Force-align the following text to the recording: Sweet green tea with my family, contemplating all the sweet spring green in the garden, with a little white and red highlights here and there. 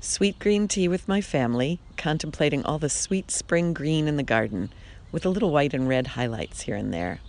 Sweet 0.00 0.38
green 0.38 0.68
tea 0.68 0.88
with 0.88 1.08
my 1.08 1.20
family, 1.20 1.80
contemplating 1.96 2.64
all 2.64 2.78
the 2.78 2.88
sweet 2.88 3.30
spring 3.30 3.72
green 3.72 4.06
in 4.06 4.16
the 4.16 4.22
garden, 4.22 4.70
with 5.10 5.24
a 5.24 5.30
little 5.30 5.50
white 5.50 5.74
and 5.74 5.88
red 5.88 6.08
highlights 6.08 6.62
here 6.62 6.76
and 6.76 6.92
there. 6.92 7.20